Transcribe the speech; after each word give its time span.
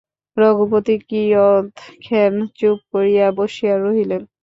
রঘুপতি 0.37 0.95
কিয়ৎক্ষণ 1.09 2.33
চুপ 2.57 2.77
করিয়া 2.91 3.27
বসিয়া 3.37 3.75
রহিলেন। 3.77 4.21